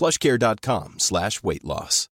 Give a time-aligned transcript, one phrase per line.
[0.00, 2.08] plushcare.com slash weight loss.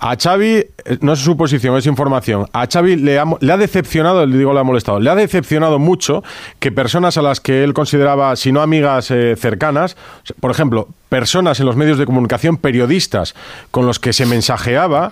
[0.00, 2.46] A Xavi, eh, no es su posición, es información.
[2.52, 6.22] A Xavi le ha, decepcionado, le digo le ha molestado, le ha decepcionado mucho
[6.60, 9.96] que personas a las que él consideraba, si no amigas eh, cercanas,
[10.38, 13.34] por ejemplo, personas en los medios de comunicación, periodistas
[13.72, 15.10] con los que se mensajeaba,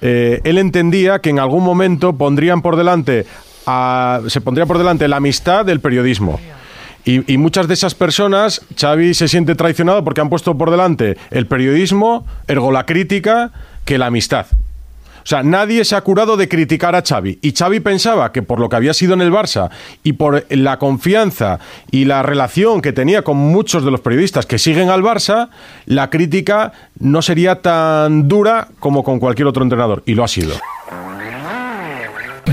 [0.00, 3.26] eh, él entendía que en algún momento pondrían por delante,
[3.66, 6.40] a- se pondría por delante la amistad del periodismo.
[7.04, 11.46] Y, muchas de esas personas, Xavi se siente traicionado porque han puesto por delante el
[11.46, 13.52] periodismo, ergo la crítica,
[13.84, 14.46] que la amistad.
[15.24, 17.38] O sea, nadie se ha curado de criticar a Xavi.
[17.40, 19.70] Y Xavi pensaba que por lo que había sido en el Barça
[20.02, 24.58] y por la confianza y la relación que tenía con muchos de los periodistas que
[24.58, 25.48] siguen al Barça,
[25.86, 30.02] la crítica no sería tan dura como con cualquier otro entrenador.
[30.04, 30.54] Y lo ha sido.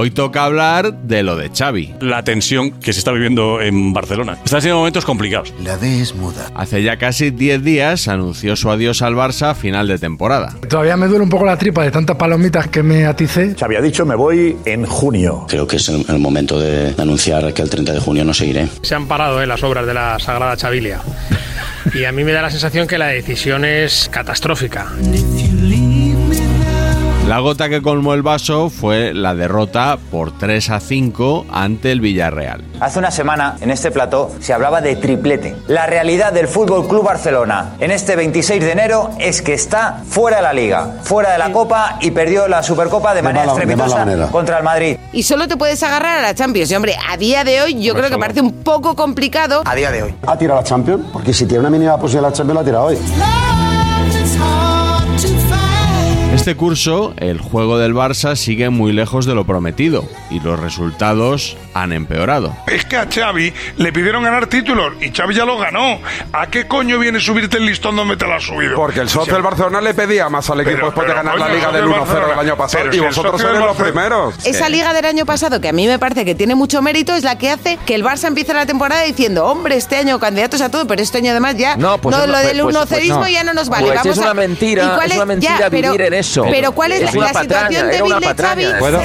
[0.00, 1.96] Hoy toca hablar de lo de Xavi.
[2.00, 4.38] La tensión que se está viviendo en Barcelona.
[4.44, 5.52] Está siendo momentos complicados.
[5.60, 6.52] La D es muda.
[6.54, 10.54] Hace ya casi 10 días anunció su adiós al Barça a final de temporada.
[10.68, 13.56] Todavía me duele un poco la tripa de tantas palomitas que me aticé.
[13.58, 15.46] Se había dicho, me voy en junio.
[15.48, 18.68] Creo que es el, el momento de anunciar que el 30 de junio no seguiré.
[18.82, 21.00] Se han parado eh, las obras de la Sagrada Chavilia.
[21.92, 24.92] Y a mí me da la sensación que la decisión es catastrófica.
[27.28, 32.00] La gota que colmó el vaso fue la derrota por 3 a 5 ante el
[32.00, 32.64] Villarreal.
[32.80, 35.54] Hace una semana, en este plató, se hablaba de triplete.
[35.66, 40.38] La realidad del Fútbol Club Barcelona en este 26 de enero es que está fuera
[40.38, 43.96] de la Liga, fuera de la Copa y perdió la Supercopa de, manera mala- estrepitosa
[43.98, 44.28] manera.
[44.28, 44.96] contra el Madrid.
[45.12, 46.70] Y solo te puedes agarrar a la Champions.
[46.70, 49.64] Y hombre, a día de hoy yo creo que parece un poco complicado.
[49.66, 50.14] A día de hoy.
[50.26, 51.04] ¿Ha tirado la Champions?
[51.12, 52.98] Porque si tiene una mínima posibilidad la Champions, la ha tirado hoy.
[56.38, 61.58] Este curso, el juego del Barça sigue muy lejos de lo prometido y los resultados
[61.74, 62.56] han empeorado.
[62.68, 65.98] Es que a Xavi le pidieron ganar títulos y Xavi ya lo ganó.
[66.32, 68.76] ¿A qué coño viene subirte el listón donde te lo has subido?
[68.76, 71.38] Porque el socio del Barcelona le pedía más al equipo Pero- después de pero, ganar
[71.38, 72.84] la coño, liga el del socio del 1-0 del año pasado.
[72.84, 74.46] Pero Y si vosotros sois de los primeros.
[74.46, 77.24] Esa liga del año pasado, que a mí me parece que tiene mucho mérito, es
[77.24, 80.70] la que hace que el Barça empiece la temporada diciendo, hombre, este año candidatos a
[80.70, 83.28] todo, pero este año además ya No, pues es- lo del pues- pues unocerismo no.
[83.28, 83.86] ya no nos vale.
[83.88, 86.14] Pues Vamos es una a- mentira, ¿Y cuál es una mentira ya, pero- vivir en
[86.14, 86.27] eso.
[86.50, 88.42] Pero ¿cuál es, Es la, una la patraña, situación débil de.
[88.42, 88.64] Xavi?
[88.78, 89.00] ¿Puedo?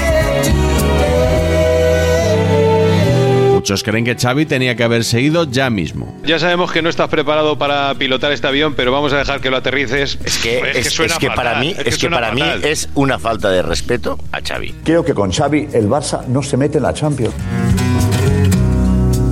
[3.53, 6.13] Muchos creen que Xavi tenía que haber seguido ya mismo.
[6.25, 9.49] Ya sabemos que no estás preparado para pilotar este avión, pero vamos a dejar que
[9.49, 10.19] lo aterrices.
[10.25, 13.61] Es que, es, es que para mí, es que para mí es una falta de
[13.61, 14.75] respeto a Xavi.
[14.83, 17.33] Creo que con Xavi el Barça no se mete en la Champions.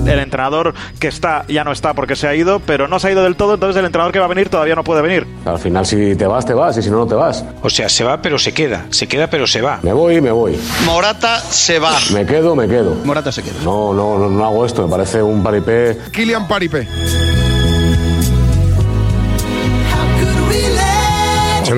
[0.06, 3.12] El entrenador que está ya no está porque se ha ido, pero no se ha
[3.12, 5.26] ido del todo, entonces el entrenador que va a venir todavía no puede venir.
[5.44, 7.44] Al final, si te vas, te vas, y si no, no te vas.
[7.62, 9.78] O sea, se va pero se queda, se queda pero se va.
[9.82, 10.58] Me voy, me voy.
[10.84, 11.96] Morata se va.
[12.12, 12.94] Me quedo, me quedo.
[13.04, 13.54] Morata se queda.
[13.64, 15.98] No, no, no, no hago esto, me parece un paripé.
[16.12, 16.88] Kylian Paripé.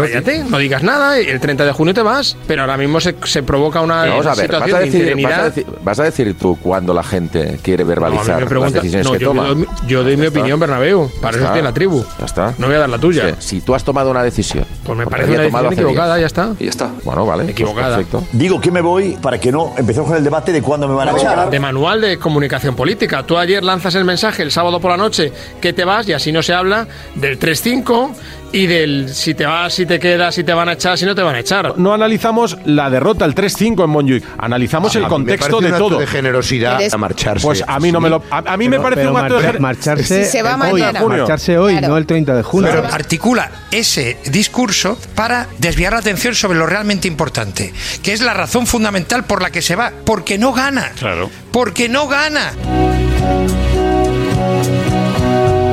[0.03, 2.37] Cállate, no digas nada, el 30 de junio te vas.
[2.47, 4.85] Pero ahora mismo se, se provoca una Pero vamos a ver, vas situación a, de
[4.91, 8.75] decir, vas, a decir, vas a decir tú cuando la gente quiere No, verbalizar pregunta-
[8.77, 9.49] las decisiones no, que yo, toma.
[9.49, 10.39] doy, yo doy mi está.
[10.39, 11.11] opinión, Bernabéu.
[11.21, 11.53] Para Ya eso está.
[11.53, 12.05] tiene la tribu.
[12.19, 12.55] Ya está.
[12.59, 13.29] No voy a dar la tuya.
[13.39, 14.65] Sí, Si tú has tomado una decisión.
[14.85, 16.53] Pues me parece una tomado decisión equivocada, ya está.
[16.59, 16.91] Y ya está.
[17.05, 17.43] Bueno, vale.
[17.45, 17.97] pues Equivocada.
[17.97, 18.25] perfecto.
[18.33, 21.09] Digo que me voy para que no empecemos con el debate de cuándo me van
[21.09, 21.51] a echar.
[21.51, 23.23] De manual de comunicación política.
[23.25, 26.33] Tú ayer lanzas el mensaje el sábado por la noche que te vas y así
[26.33, 28.11] no se habla del 3-5
[28.55, 31.15] y del si te vas, si te quedas, si te van a echar, si no
[31.15, 31.77] te van a echar.
[31.77, 34.25] No analizamos la derrota, el 3-5 en Montjuic.
[34.39, 35.99] Analizamos A el contexto de un acto todo.
[35.99, 37.45] de generosidad a marcharse.
[37.45, 38.23] Pues a mí no me lo.
[38.31, 41.05] A, a mí me parece un acto de mar- marcharse Si se va hoy, mañana.
[41.05, 41.89] marcharse hoy, Claro.
[41.89, 42.71] no el 30 de junio.
[42.73, 47.73] Pero articula ese discurso para desviar la atención sobre lo realmente importante,
[48.05, 50.93] que es la razón fundamental por la que se va, porque no gana.
[50.97, 51.29] Claro.
[51.51, 52.53] Porque no gana.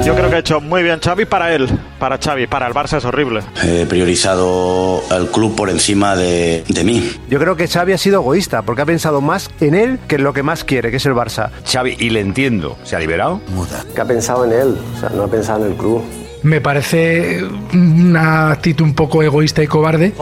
[0.03, 1.69] Yo creo que ha hecho muy bien Xavi para él,
[1.99, 3.41] para Xavi, para el Barça es horrible.
[3.63, 7.11] He priorizado al club por encima de, de mí.
[7.29, 10.23] Yo creo que Xavi ha sido egoísta porque ha pensado más en él que en
[10.23, 11.51] lo que más quiere, que es el Barça.
[11.71, 13.41] Xavi, y le entiendo, ¿se ha liberado?
[13.93, 16.03] Que ha pensado en él, o sea, no ha pensado en el club.
[16.43, 17.43] Me parece
[17.73, 20.13] una actitud un poco egoísta y cobarde.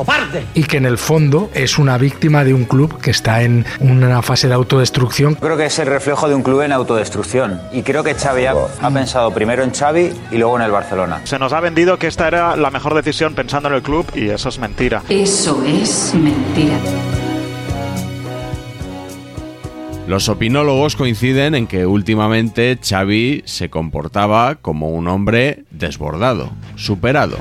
[0.54, 4.22] Y que en el fondo es una víctima de un club que está en una
[4.22, 5.36] fase de autodestrucción.
[5.36, 7.62] Creo que es el reflejo de un club en autodestrucción.
[7.72, 11.22] Y creo que Xavi ha, ha pensado primero en Xavi y luego en el Barcelona.
[11.24, 14.30] Se nos ha vendido que esta era la mejor decisión pensando en el club y
[14.30, 15.04] eso es mentira.
[15.10, 16.78] Eso es mentira.
[20.10, 27.38] Los opinólogos coinciden en que últimamente Xavi se comportaba como un hombre desbordado, superado.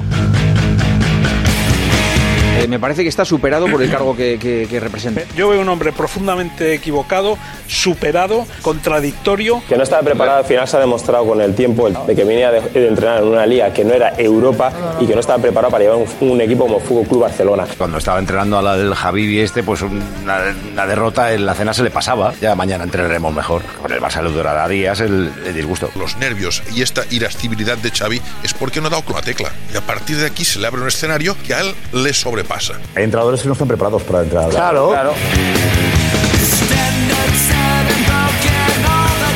[2.58, 5.22] Eh, me parece que está superado por el cargo que, que- que representa.
[5.36, 7.38] Yo veo un hombre profundamente equivocado,
[7.68, 9.62] superado, contradictorio.
[9.68, 12.50] Que no estaba preparado, al final se ha demostrado con el tiempo de que venía
[12.50, 15.70] de, de entrenar en una liga que no era Europa y que no estaba preparado
[15.70, 17.64] para llevar un, un equipo como Fútbol Club Barcelona.
[17.76, 21.90] Cuando estaba entrenando al Javi este, pues una, una derrota en la cena se le
[21.90, 22.34] pasaba.
[22.40, 23.62] Ya mañana entrenaremos mejor.
[23.80, 25.90] Con el Barça le durará días el, el disgusto.
[25.96, 29.50] Los nervios y esta irascibilidad de Xavi es porque no ha dado con la tecla.
[29.72, 32.12] Y a partir de aquí se le abre un escenario que a él le
[32.48, 32.74] sobrepasa.
[32.96, 34.48] Hay entrenadores que no están preparados para entrar.
[34.50, 34.92] Claro.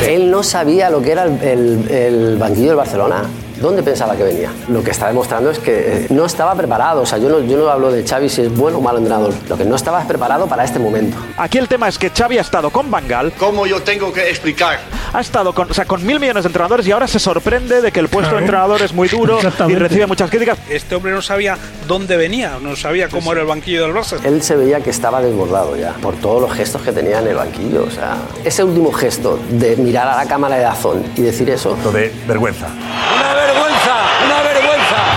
[0.07, 3.23] Él no sabía lo que era el, el- el banquillo del Barcelona.
[3.61, 4.51] ¿Dónde pensaba que venía?
[4.67, 5.71] Lo que está demostrando es que
[6.03, 7.03] eh, no estaba preparado.
[7.03, 9.31] O sea, yo no, yo no hablo de Xavi si es bueno o malo entrenador.
[9.47, 11.15] Lo que no estaba es preparado para este momento.
[11.37, 13.31] Aquí el tema es que Xavi ha estado con Bangal.
[13.37, 14.79] ¿Cómo yo tengo que explicar?
[15.13, 17.91] Ha estado con, o sea, con mil millones de entrenadores y ahora se sorprende de
[17.91, 19.37] que el puesto de entrenador es muy duro
[19.67, 20.57] y recibe muchas críticas.
[20.69, 21.55] Este hombre no sabía
[21.87, 24.17] dónde venía, no sabía cómo era el banquillo del Barça.
[24.23, 27.35] Él se veía que estaba desbordado ya por todos los gestos que tenía en el
[27.35, 27.83] banquillo.
[27.83, 31.77] O sea, ese último gesto de mirar a la cámara de Azón y decir eso.
[31.93, 32.67] De vergüenza.
[32.67, 33.52] Una vergüenza, una vergüenza.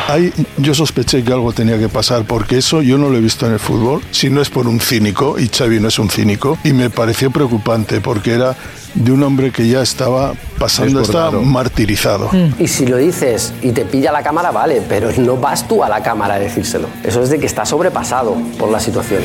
[0.08, 3.46] Ahí yo sospeché que algo tenía que pasar porque eso yo no lo he visto
[3.46, 6.58] en el fútbol, si no es por un cínico, y Xavi no es un cínico,
[6.62, 8.54] y me pareció preocupante porque era
[8.94, 11.42] de un hombre que ya estaba pasando, Desbordado.
[11.42, 12.30] martirizado.
[12.58, 15.88] Y si lo dices y te pilla la cámara, vale, pero no vas tú a
[15.88, 16.88] la cámara a decírselo.
[17.02, 19.22] Eso es de que está sobrepasado por la situación.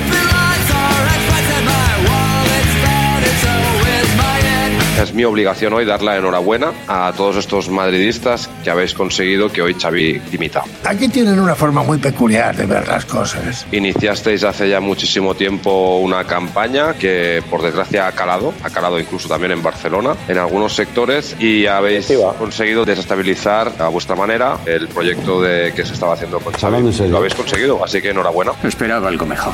[4.99, 9.61] Es mi obligación hoy dar la enhorabuena a todos estos madridistas que habéis conseguido que
[9.61, 10.63] hoy Xavi dimita.
[10.83, 13.65] Aquí tienen una forma muy peculiar de ver las cosas.
[13.71, 19.27] Iniciasteis hace ya muchísimo tiempo una campaña que por desgracia ha calado, ha calado incluso
[19.27, 25.41] también en Barcelona, en algunos sectores y habéis conseguido desestabilizar a vuestra manera el proyecto
[25.41, 27.09] de que se estaba haciendo con Xavi.
[27.09, 28.51] Lo habéis conseguido, así que enhorabuena.
[28.63, 29.53] Esperaba algo mejor.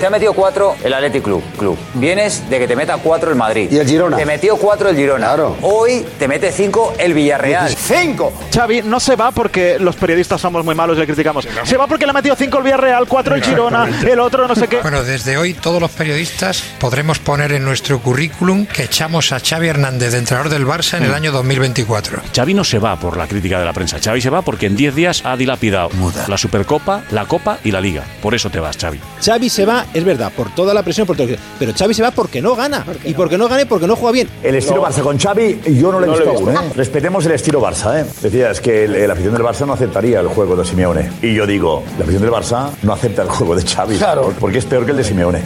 [0.00, 1.42] Te ha metido cuatro el Athletic Club.
[1.58, 1.78] Club.
[1.94, 3.70] Vienes de que te meta cuatro el Madrid.
[3.70, 4.16] Y el Girona.
[4.16, 5.34] Te metió cuatro el Girona.
[5.62, 7.74] Hoy te mete cinco el Villarreal.
[7.74, 8.32] ¡Cinco!
[8.52, 11.46] Xavi no se va porque los periodistas somos muy malos y le criticamos.
[11.64, 14.54] Se va porque le ha metido cinco el Villarreal, cuatro el Girona, el otro no
[14.54, 14.78] sé qué.
[14.82, 19.68] Bueno, desde hoy todos los periodistas podremos poner en nuestro currículum que echamos a Xavi
[19.68, 22.20] Hernández de entrenador del Barça en el año 2024.
[22.34, 23.98] Xavi no se va por la crítica de la prensa.
[24.02, 25.90] Xavi se va porque en 10 días ha dilapidado
[26.26, 28.04] la Supercopa, la Copa y la Liga.
[28.22, 29.00] Por eso te vas, Xavi.
[29.24, 31.28] Xavi se va, es verdad, por toda la presión, por todo.
[31.58, 32.84] Pero Xavi se va porque no gana.
[33.04, 34.28] Y porque no gane porque no juega bien.
[34.44, 34.86] El estilo No.
[34.86, 36.46] Barça con Xavi yo no lo he No visto lo he aún.
[36.52, 36.60] visto.
[36.64, 36.72] ¿eh?
[36.76, 38.00] Respetemos el estilo Barça.
[38.00, 38.06] ¿eh?
[38.22, 41.10] Decía, es que el- la afición del Barça no aceptaría el juego de Simeone.
[41.22, 43.96] Y yo digo, la afición del Barça no acepta el juego de Xavi.
[43.98, 44.32] Claro.
[44.38, 45.40] Porque es peor que el de Simeone.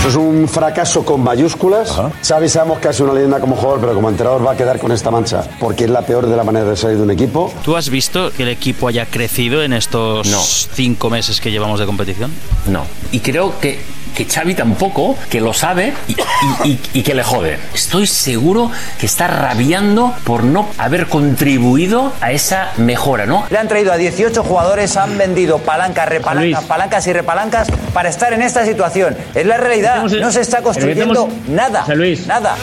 [0.00, 1.94] Eso es un fracaso con mayúsculas.
[2.26, 4.78] Xavi sabemos que ha sido una leyenda como jugador, pero como entrenador va a quedar
[4.78, 7.52] con esta mancha, porque es la peor de la manera de salir de un equipo.
[7.62, 10.40] ¿Tú has visto que el equipo haya crecido en estos No.
[10.40, 12.32] cinco meses que llevamos de competición?
[12.66, 12.84] No.
[13.12, 13.78] Y creo que
[14.14, 17.58] que Xavi tampoco, que lo sabe y, y- y- y que le jode.
[17.74, 23.44] Estoy seguro que está rabiando por no haber contribuido a esa mejora, ¿no?
[23.50, 28.32] Le han traído a 18 jugadores, han vendido palancas, repalancas, palancas y repalancas para estar
[28.32, 29.16] en esta situación.
[29.34, 30.02] Es la realidad.
[30.02, 31.84] No se está construyendo nada.
[32.26, 32.56] Nada.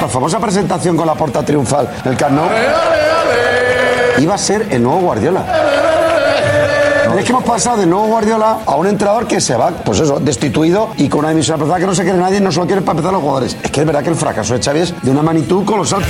[0.00, 2.48] La famosa presentación con la porta triunfal en el Camp Nou
[4.18, 5.44] iba a ser el nuevo Guardiola.
[7.18, 10.20] Es que hemos pasado de nuevo Guardiola a un entrenador que se va, pues eso,
[10.20, 12.98] destituido y con una dimisión apretada que no se quiere nadie, no solo quieren para
[12.98, 13.56] empezar los jugadores.
[13.62, 16.02] Es que es verdad que el fracaso de Xavi es de una magnitud colosal.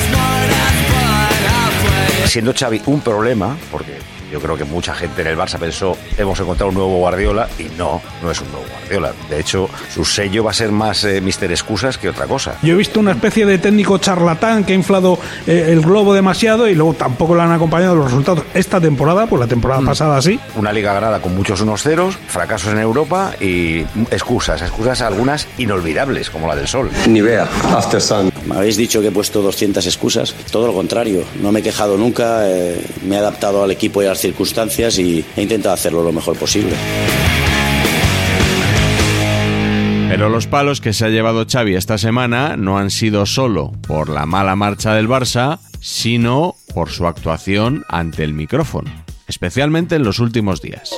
[2.26, 3.98] Siendo Xavi un problema, porque
[4.30, 7.64] yo creo que mucha gente en el Barça pensó hemos encontrado un nuevo Guardiola y
[7.76, 9.12] no, no es un nuevo Guardiola.
[9.28, 12.56] De hecho, su sello va a ser más eh, Mister Excusas que otra cosa.
[12.62, 16.68] Yo he visto una especie de técnico charlatán que ha inflado eh, el globo demasiado
[16.68, 18.44] y luego tampoco le han acompañado los resultados.
[18.54, 20.38] Esta temporada, pues la temporada pasada sí.
[20.56, 26.30] Una liga ganada con muchos unos ceros, fracasos en Europa y excusas, excusas algunas inolvidables,
[26.30, 26.90] como la del Sol.
[27.08, 28.32] Nivea, After Sun.
[28.46, 30.34] Me habéis dicho que he puesto 200 excusas.
[30.50, 31.24] Todo lo contrario.
[31.40, 32.48] No me he quejado nunca.
[32.48, 36.36] eh, me he adaptado al equipo y a circunstancias y he intentado hacerlo lo mejor
[36.36, 36.74] posible.
[40.10, 44.08] Pero los palos que se ha llevado Xavi esta semana no han sido solo por
[44.08, 48.90] la mala marcha del Barça, sino por su actuación ante el micrófono,
[49.28, 50.96] especialmente en los últimos días.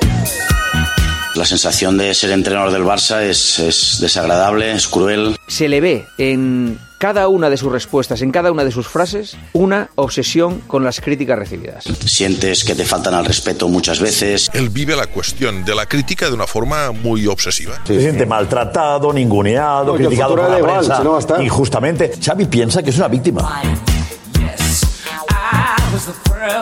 [1.34, 5.36] La sensación de ser entrenador del Barça es, es desagradable, es cruel.
[5.46, 9.36] Se le ve en cada una de sus respuestas, en cada una de sus frases,
[9.54, 11.84] una obsesión con las críticas recibidas.
[12.04, 14.50] Sientes que te faltan al respeto muchas veces.
[14.52, 17.80] Él vive la cuestión de la crítica de una forma muy obsesiva.
[17.86, 20.98] Se siente maltratado, ninguneado, No, criticado por la prensa.
[20.98, 21.42] si no va a estar.
[21.42, 23.62] y justamente Xavi piensa que es una víctima.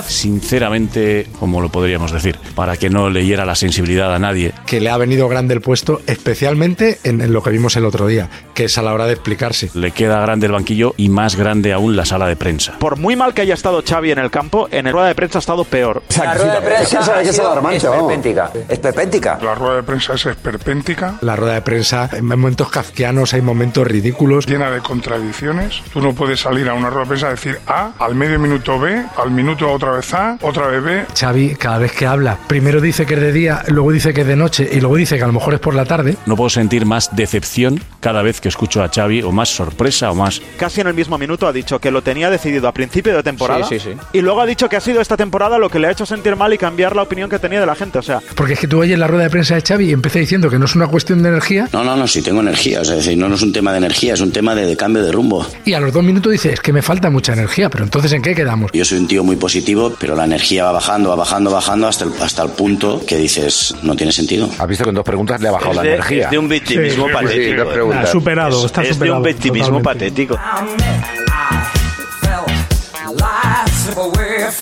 [0.07, 4.53] Sinceramente, como lo podríamos decir, para que no leyera la sensibilidad a nadie.
[4.67, 8.07] Que le ha venido grande el puesto, especialmente en, en lo que vimos el otro
[8.07, 9.71] día, que es a la hora de explicarse.
[9.75, 12.79] Le queda grande el banquillo y más grande aún la sala de prensa.
[12.79, 15.39] Por muy mal que haya estado Xavi en el campo, en el rueda de prensa
[15.39, 16.03] ha estado peor.
[16.19, 18.51] La rueda de prensa ha sido esperpéntica.
[18.69, 19.39] Esperpéntica.
[19.43, 23.87] La rueda de prensa es esperpéntica, La rueda de prensa, en momentos kafkianos, hay momentos
[23.87, 24.47] ridículos.
[24.47, 25.83] llena de contradicciones.
[25.93, 28.79] Tú no puedes salir a una rueda de prensa a decir A, al medio minuto
[28.79, 31.05] B, al minuto otra vez A, otra vez B.
[31.19, 34.27] Xavi, cada vez que habla, primero dice que es de día, luego dice que es
[34.27, 36.17] de noche y luego dice que a lo mejor es por la tarde.
[36.27, 40.15] No puedo sentir más decepción cada vez que escucho a Xavi o más sorpresa o
[40.15, 40.41] más...
[40.59, 43.65] Casi en el mismo minuto ha dicho que lo tenía decidido a principio de temporada.
[43.67, 43.99] Sí, sí, sí.
[44.13, 46.37] Y luego ha dicho que ha sido esta temporada lo que le ha hecho sentir
[46.37, 47.99] mal y cambiar la opinión que tenía de la gente.
[47.99, 50.19] O sea, Porque es que tú oyes la rueda de prensa de Xavi y empieza
[50.19, 52.81] diciendo que no es una cuestión de energía No, no, no, sí tengo energía.
[52.81, 54.67] O sea, es decir, no, no es un tema de energía, es un tema de,
[54.67, 55.47] de cambio de rumbo.
[55.65, 58.23] y a los dos minutos dice, es que me falta mucha energía, pero entonces ¿en
[58.23, 58.71] qué quedamos?
[58.73, 62.05] Yo soy un tío muy positivo, pero la energía va bajando, va bajando, bajando hasta
[62.05, 64.49] el, hasta el punto que dices, no tiene sentido.
[64.59, 66.25] Has visto que en dos preguntas le ha bajado Es la de, energía.
[66.27, 67.93] es de un victimismo Sí, sí, patético.
[67.93, 70.11] Ha superado, es, está es de un victimismo totalmente.
[70.11, 70.39] patético.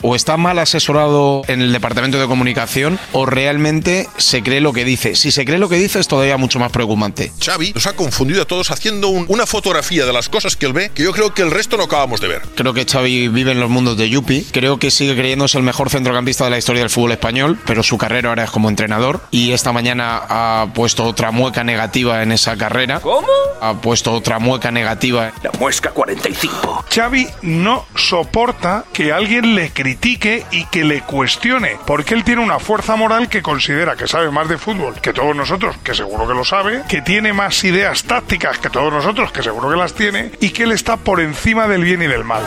[0.03, 4.85] O está mal asesorado en el departamento de comunicación o realmente se cree lo que
[4.85, 5.15] dice.
[5.17, 7.33] Si se cree lo que dice es todavía mucho más preocupante.
[7.45, 10.73] Xavi nos ha confundido a todos haciendo un- una fotografía de las cosas que él
[10.73, 12.43] ve que yo creo que el resto no acabamos de ver.
[12.55, 14.47] Creo que Xavi vive en los mundos de Yupi.
[14.53, 17.99] Creo que sigue creyéndose el mejor centrocampista de la historia del fútbol español, pero su
[17.99, 19.21] carrera ahora es como entrenador.
[19.31, 23.01] Y esta mañana ha puesto otra mueca negativa en esa carrera.
[23.01, 23.27] ¿Cómo?
[23.61, 25.33] Ha puesto otra mueca negativa.
[25.43, 26.85] La muesca 45.
[26.95, 32.59] Xavi no soporta que alguien le critique y que le cuestione, porque él tiene una
[32.59, 36.33] fuerza moral que considera que sabe más de fútbol que todos nosotros, que seguro que
[36.33, 40.33] lo sabe, que tiene más ideas tácticas que todos nosotros, que seguro que las tiene,
[40.41, 42.43] y que él está por encima del bien y del mal.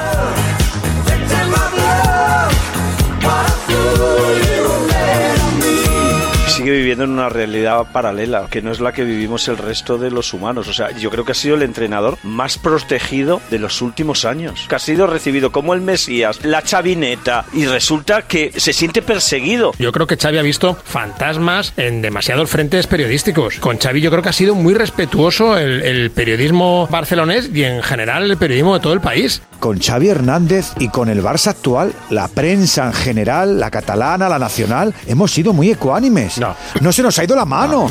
[6.62, 10.12] Sigue viviendo en una realidad paralela, que no es la que vivimos el resto de
[10.12, 10.68] los humanos.
[10.68, 14.68] O sea, yo creo que ha sido el entrenador más protegido de los últimos años.
[14.70, 19.72] Que ha sido recibido como el Mesías, la chavineta, y resulta que se siente perseguido.
[19.80, 23.56] Yo creo que Xavi ha visto fantasmas en demasiados frentes periodísticos.
[23.56, 27.82] Con Xavi yo creo que ha sido muy respetuoso el, el periodismo barcelonés y en
[27.82, 29.42] general el periodismo de todo el país.
[29.60, 34.38] Con Xavi Hernández y con el Barça actual, la prensa en general, la catalana, la
[34.38, 36.38] nacional, hemos sido muy ecuánimes.
[36.38, 36.51] No,
[36.82, 37.90] no se nos ha ido la mano.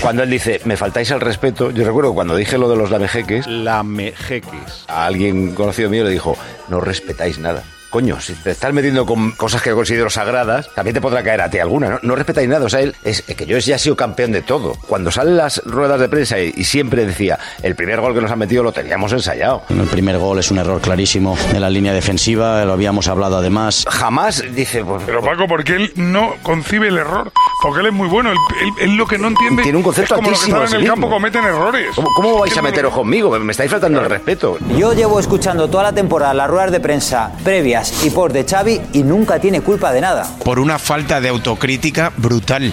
[0.00, 3.46] Cuando él dice, me faltáis el respeto, yo recuerdo cuando dije lo de los lamejeques,
[3.46, 4.84] Lamejeques.
[4.88, 6.36] a alguien conocido mío le dijo,
[6.68, 7.64] no respetáis nada.
[7.90, 11.50] Coño, si te estás metiendo con cosas que considero sagradas, también te podrá caer a
[11.50, 11.98] ti alguna, ¿no?
[12.02, 14.74] No respetáis nada, o sea, él es que yo ya he sido campeón de todo.
[14.86, 18.30] Cuando salen las ruedas de prensa y, y siempre decía, el primer gol que nos
[18.30, 19.62] han metido lo teníamos ensayado.
[19.68, 23.84] El primer gol es un error clarísimo de la línea defensiva, lo habíamos hablado además.
[23.88, 27.32] Jamás dice, pues, Pero Paco, porque él no concibe el error,
[27.66, 30.14] porque él es muy bueno, él, él- él lo que no entiende Tiene un concepto
[30.14, 31.88] es como los que altísimo están en sí el campo cometen errores.
[31.94, 33.38] ¿cómo, cómo vais a meteros conmigo?
[33.38, 34.58] Me estáis faltando el respeto.
[34.76, 38.80] Yo llevo escuchando toda la temporada las ruedas de prensa previas y por de Xavi
[38.92, 40.26] y nunca tiene culpa de nada.
[40.44, 42.72] Por una falta de autocrítica brutal.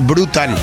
[0.00, 0.56] Brutal.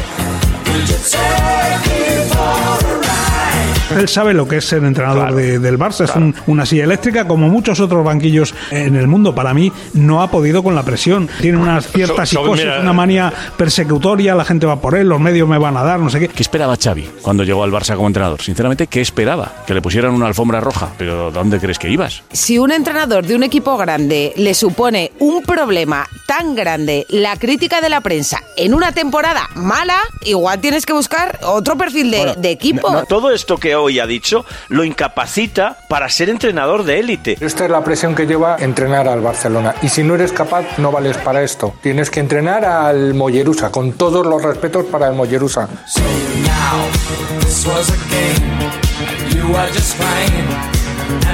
[3.98, 7.28] Él sabe lo que es ser entrenador de- del Barça, es un- una silla eléctrica,
[7.28, 9.34] como muchos otros banquillos en el mundo.
[9.36, 11.30] Para mí, no ha podido con la presión.
[11.42, 15.08] Tiene una cierta So- so, psicosis, mira- una manía persecutoria, la gente va por él,
[15.10, 16.28] los medios me van a dar, no sé qué.
[16.28, 18.42] ¿Qué esperaba Xavi cuando llegó al Barça como entrenador?
[18.42, 19.52] Sinceramente, ¿qué esperaba?
[19.66, 20.90] Que le pusieran una alfombra roja.
[20.98, 22.24] ¿Pero dónde crees que ibas?
[22.32, 27.82] Si un entrenador de un equipo grande le supone un problema tan grande la crítica
[27.82, 32.52] de la prensa en una temporada mala, igual tienes que buscar otro perfil de, de
[32.52, 32.92] equipo.
[32.92, 37.38] No, todo esto que hoy ha dicho lo incapacita para ser entrenador de élite.
[37.40, 39.76] Esta es la presión que lleva entrenar al Barcelona.
[39.82, 41.74] Y si no eres capaz, no vales para esto.
[41.82, 45.68] Tienes que entrenar al Mollerusa, con todos los respetos para el Mollerusa.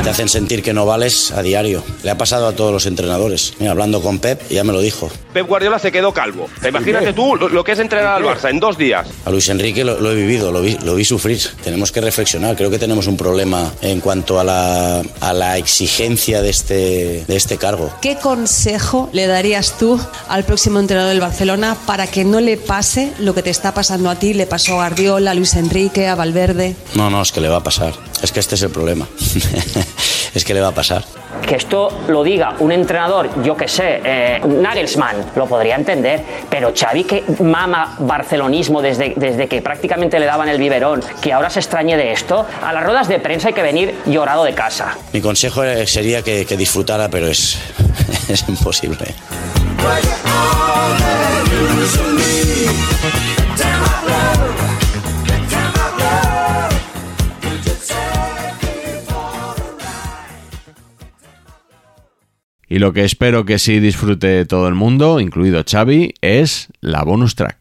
[0.04, 1.84] Te hacen sentir que no vales a diario.
[2.04, 3.54] Le ha pasado a todos los entrenadores.
[3.60, 5.10] Mira, hablando con Pep, ya me lo dijo.
[5.32, 6.50] Pep Guardiola se quedó calvo.
[6.68, 9.08] Imagínate tú lo, lo que es entrenar al Barça en dos días.
[9.26, 11.40] A Luis Enrique lo, lo he vivido, lo vi, lo vi sufrir.
[11.64, 12.56] Tenemos que reflexionar.
[12.56, 17.36] Creo que tenemos un problema en cuanto a la, a la exigencia de este, de
[17.36, 17.94] este cargo.
[18.02, 23.14] ¿Qué consejo le darías tú al próximo entrenador del Barcelona para que no le pase
[23.20, 26.16] lo que te está pasando a ti, le pasó a Guardiola, a Luis Enrique, a
[26.16, 26.76] Valverde?
[26.96, 27.94] No, no, es que le va a pasar.
[28.24, 29.08] Es que este es el problema.
[30.34, 31.04] es que le va a pasar.
[31.46, 36.72] Que esto lo diga un entrenador, yo que sé, eh, Nagelsmann, lo podría entender, pero
[36.78, 41.60] Xavi que mama barcelonismo desde, desde que prácticamente le daban el biberón, que ahora se
[41.60, 44.98] extrañe de esto, a las ruedas de prensa hay que venir llorado de casa.
[45.14, 47.58] Mi consejo eh, sería que, que disfrutara, pero es,
[48.30, 49.16] es imposible.
[62.72, 67.36] Y lo que espero que sí disfrute todo el mundo, incluido Xavi, es la bonus
[67.36, 67.61] track.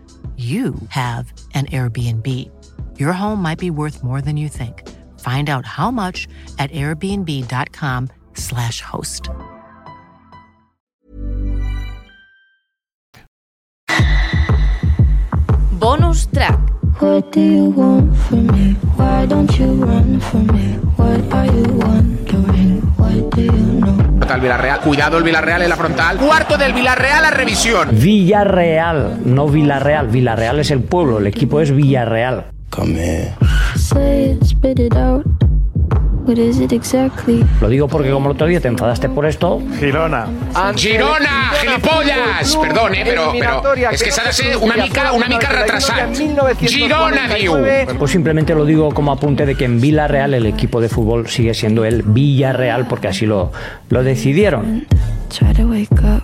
[0.37, 2.25] you have an Airbnb.
[2.97, 4.89] Your home might be worth more than you think.
[5.19, 9.29] Find out how much at airbnb.com/slash host.
[15.73, 16.59] Bonus track.
[16.99, 18.73] What do you want from me?
[18.95, 20.75] Why don't you run from me?
[20.95, 22.20] What are you wondering?
[24.35, 24.79] El Villarreal.
[24.79, 26.17] Cuidado el Villarreal en la frontal.
[26.17, 27.89] Cuarto del Villarreal a revisión.
[27.91, 30.07] Villarreal, no Villarreal.
[30.07, 32.45] Villarreal es el pueblo, el equipo es Villarreal.
[32.69, 33.35] Come.
[33.75, 35.40] Say it, spit it out.
[36.25, 37.43] What is it exactly?
[37.59, 39.59] Lo digo porque como el otro día te enfadaste por esto.
[39.79, 40.27] Girona.
[40.75, 42.55] Girona, gilipollas.
[42.55, 46.15] Perdón, eh, pero, pero es que s'ha de ser una mica, una mica retrasat.
[46.59, 47.55] Girona, diu.
[47.97, 51.53] Pues simplemente lo digo como apunte de que en Villarreal el equipo de fútbol sigue
[51.55, 53.51] siendo el Villarreal porque así lo,
[53.89, 54.85] lo decidieron.
[55.29, 56.23] Try to wake up.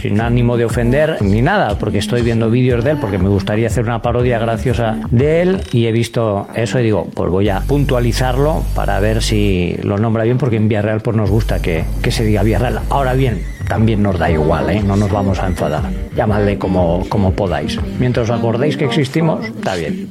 [0.00, 3.66] Sin ánimo de ofender ni nada, porque estoy viendo vídeos de él, porque me gustaría
[3.66, 7.60] hacer una parodia graciosa de él y he visto eso y digo, pues voy a
[7.60, 12.10] puntualizarlo para ver si lo nombra bien, porque en Villarreal pues nos gusta que, que
[12.10, 12.80] se diga Villarreal.
[12.88, 14.82] Ahora bien, también nos da igual, ¿eh?
[14.82, 15.82] no nos vamos a enfadar.
[16.16, 17.78] Llamadle como, como podáis.
[17.98, 20.10] Mientras os acordéis que existimos, está bien.